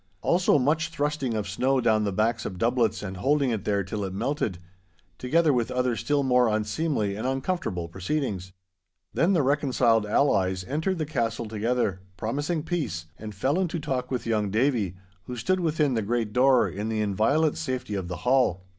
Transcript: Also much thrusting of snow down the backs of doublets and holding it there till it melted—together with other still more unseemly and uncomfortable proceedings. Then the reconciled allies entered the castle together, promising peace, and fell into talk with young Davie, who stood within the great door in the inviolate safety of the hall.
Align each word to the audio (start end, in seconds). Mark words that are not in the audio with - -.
Also 0.23 0.57
much 0.57 0.89
thrusting 0.89 1.35
of 1.35 1.47
snow 1.47 1.79
down 1.79 2.05
the 2.05 2.11
backs 2.11 2.43
of 2.43 2.57
doublets 2.57 3.03
and 3.03 3.17
holding 3.17 3.51
it 3.51 3.65
there 3.65 3.83
till 3.83 4.03
it 4.03 4.15
melted—together 4.15 5.53
with 5.53 5.69
other 5.69 5.95
still 5.95 6.23
more 6.23 6.47
unseemly 6.47 7.15
and 7.15 7.27
uncomfortable 7.27 7.87
proceedings. 7.87 8.51
Then 9.13 9.33
the 9.33 9.43
reconciled 9.43 10.07
allies 10.07 10.63
entered 10.63 10.97
the 10.97 11.05
castle 11.05 11.45
together, 11.45 12.01
promising 12.17 12.63
peace, 12.63 13.05
and 13.19 13.35
fell 13.35 13.59
into 13.59 13.79
talk 13.79 14.09
with 14.09 14.25
young 14.25 14.49
Davie, 14.49 14.95
who 15.25 15.35
stood 15.35 15.59
within 15.59 15.93
the 15.93 16.01
great 16.01 16.33
door 16.33 16.67
in 16.67 16.89
the 16.89 16.99
inviolate 17.01 17.55
safety 17.55 17.93
of 17.93 18.07
the 18.07 18.17
hall. 18.25 18.65